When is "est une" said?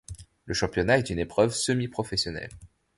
0.97-1.19